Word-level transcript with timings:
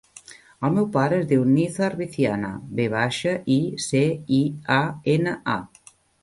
El 0.67 0.71
meu 0.77 0.85
pare 0.93 1.19
es 1.23 1.27
diu 1.31 1.43
Nizar 1.49 1.89
Viciana: 1.99 2.49
ve 2.79 2.87
baixa, 2.95 3.35
i, 3.57 3.59
ce, 3.89 4.03
i, 4.39 4.41
a, 4.79 4.81
ena, 5.19 5.37
a. 5.59 5.93